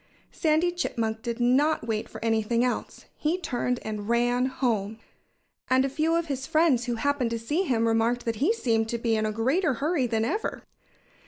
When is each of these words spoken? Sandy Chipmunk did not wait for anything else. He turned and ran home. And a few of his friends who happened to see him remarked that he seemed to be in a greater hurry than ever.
Sandy 0.31 0.71
Chipmunk 0.71 1.21
did 1.21 1.39
not 1.39 1.85
wait 1.85 2.09
for 2.09 2.25
anything 2.25 2.63
else. 2.65 3.05
He 3.17 3.37
turned 3.37 3.79
and 3.83 4.09
ran 4.09 4.47
home. 4.47 4.97
And 5.69 5.85
a 5.85 5.89
few 5.89 6.15
of 6.15 6.25
his 6.25 6.47
friends 6.47 6.85
who 6.85 6.95
happened 6.95 7.29
to 7.29 7.37
see 7.37 7.65
him 7.65 7.87
remarked 7.87 8.25
that 8.25 8.37
he 8.37 8.51
seemed 8.51 8.89
to 8.89 8.97
be 8.97 9.15
in 9.15 9.27
a 9.27 9.31
greater 9.31 9.75
hurry 9.75 10.07
than 10.07 10.25
ever. 10.25 10.63